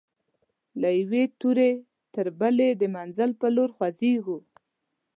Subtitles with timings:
[0.81, 1.71] له یوې توري
[2.13, 4.37] تر بلي د منزل پر لور خوځيږو